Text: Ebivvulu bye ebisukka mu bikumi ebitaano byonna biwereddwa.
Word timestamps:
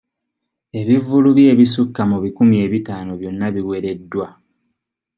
Ebivvulu 0.79 1.29
bye 1.37 1.49
ebisukka 1.53 2.01
mu 2.11 2.17
bikumi 2.23 2.55
ebitaano 2.65 3.11
byonna 3.19 3.47
biwereddwa. 3.55 4.27